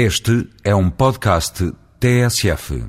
[0.00, 2.84] Este é um podcast TSF.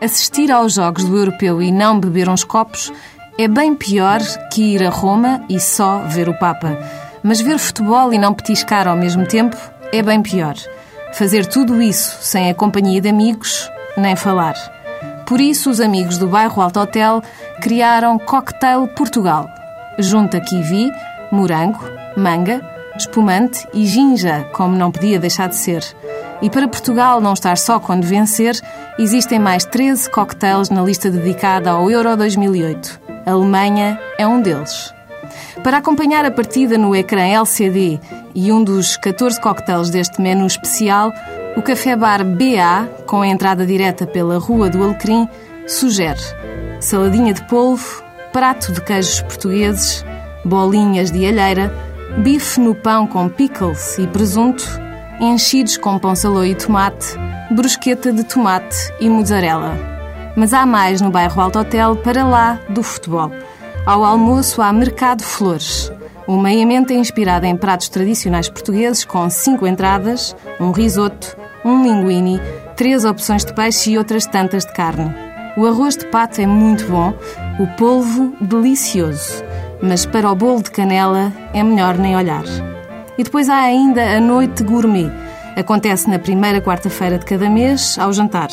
[0.00, 2.92] Assistir aos Jogos do Europeu e não beber uns copos
[3.36, 4.20] é bem pior
[4.52, 6.78] que ir a Roma e só ver o Papa.
[7.24, 9.56] Mas ver futebol e não petiscar ao mesmo tempo
[9.92, 10.54] é bem pior.
[11.12, 14.54] Fazer tudo isso sem a companhia de amigos, nem falar.
[15.26, 17.20] Por isso, os amigos do bairro Alto Hotel
[17.60, 19.50] criaram Cocktail Portugal.
[19.98, 20.88] Junta kiwi,
[21.32, 21.84] morango,
[22.16, 22.60] manga,
[23.00, 25.84] espumante e ginja, como não podia deixar de ser.
[26.42, 28.58] E para Portugal não estar só quando vencer,
[28.98, 33.00] existem mais 13 cocktails na lista dedicada ao Euro 2008.
[33.26, 34.92] A Alemanha é um deles.
[35.62, 38.00] Para acompanhar a partida no ecrã LCD
[38.34, 41.12] e um dos 14 cocktails deste menu especial,
[41.56, 45.28] o Café Bar BA, com a entrada direta pela Rua do Alecrim,
[45.66, 46.20] sugere
[46.80, 50.04] saladinha de polvo, prato de queijos portugueses,
[50.44, 51.72] bolinhas de alheira,
[52.18, 54.64] bife no pão com pickles e presunto,
[55.20, 57.16] enchidos com pão salô e tomate,
[57.50, 59.76] brusqueta de tomate e mozzarella.
[60.36, 63.30] Mas há mais no bairro Alto Hotel para lá do futebol.
[63.86, 65.90] Ao almoço há Mercado Flores,
[66.26, 72.40] uma emenda inspirada em pratos tradicionais portugueses com cinco entradas, um risoto, um linguine,
[72.76, 75.14] três opções de peixe e outras tantas de carne.
[75.56, 77.12] O arroz de pato é muito bom,
[77.58, 79.42] o polvo delicioso,
[79.82, 82.44] mas para o bolo de canela é melhor nem olhar.
[83.16, 85.10] E depois há ainda a noite gourmet.
[85.56, 88.48] Acontece na primeira quarta-feira de cada mês, ao jantar.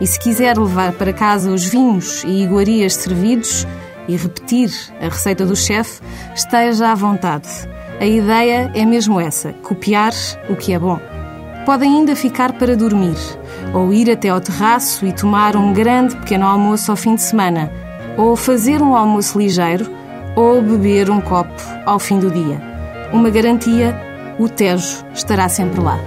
[0.00, 3.66] E se quiser levar para casa os vinhos e iguarias servidos
[4.08, 6.00] e repetir a receita do chefe,
[6.34, 7.48] esteja à vontade.
[8.00, 10.12] A ideia é mesmo essa: copiar
[10.48, 11.00] o que é bom.
[11.64, 13.16] Pode ainda ficar para dormir,
[13.72, 17.72] ou ir até ao terraço e tomar um grande pequeno almoço ao fim de semana,
[18.18, 19.90] ou fazer um almoço ligeiro,
[20.36, 22.60] ou beber um copo ao fim do dia.
[23.12, 23.94] Uma garantia:
[24.38, 25.98] o Tejo estará sempre lá.